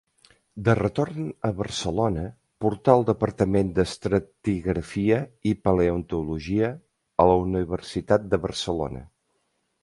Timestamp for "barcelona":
1.57-2.23, 8.49-9.05